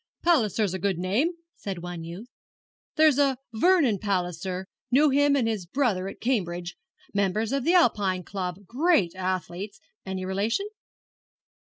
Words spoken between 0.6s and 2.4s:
a good name,' said one youth.